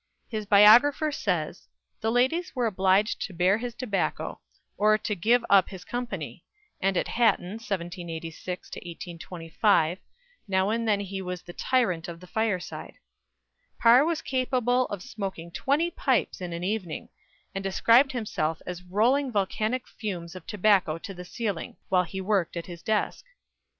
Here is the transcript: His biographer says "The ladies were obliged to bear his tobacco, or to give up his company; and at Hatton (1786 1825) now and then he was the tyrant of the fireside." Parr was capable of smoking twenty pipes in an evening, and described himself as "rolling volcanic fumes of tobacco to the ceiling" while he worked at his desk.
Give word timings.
His 0.29 0.47
biographer 0.47 1.11
says 1.11 1.67
"The 1.99 2.11
ladies 2.11 2.55
were 2.55 2.65
obliged 2.65 3.21
to 3.21 3.33
bear 3.35 3.59
his 3.59 3.75
tobacco, 3.75 4.41
or 4.75 4.97
to 4.97 5.15
give 5.15 5.45
up 5.47 5.69
his 5.69 5.85
company; 5.85 6.43
and 6.81 6.97
at 6.97 7.07
Hatton 7.07 7.59
(1786 7.61 8.69
1825) 8.69 9.99
now 10.47 10.71
and 10.71 10.87
then 10.87 11.01
he 11.01 11.21
was 11.21 11.43
the 11.43 11.53
tyrant 11.53 12.07
of 12.07 12.19
the 12.19 12.25
fireside." 12.25 12.95
Parr 13.77 14.03
was 14.03 14.23
capable 14.23 14.87
of 14.87 15.03
smoking 15.03 15.51
twenty 15.51 15.91
pipes 15.91 16.41
in 16.41 16.51
an 16.51 16.63
evening, 16.63 17.09
and 17.53 17.63
described 17.63 18.11
himself 18.13 18.59
as 18.65 18.81
"rolling 18.81 19.31
volcanic 19.31 19.87
fumes 19.87 20.33
of 20.35 20.47
tobacco 20.47 20.97
to 20.97 21.13
the 21.13 21.23
ceiling" 21.23 21.77
while 21.89 22.05
he 22.05 22.19
worked 22.19 22.57
at 22.57 22.65
his 22.65 22.81
desk. 22.81 23.23